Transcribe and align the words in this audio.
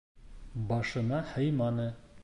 Башына 0.71 1.21
һыйманы. 1.35 1.89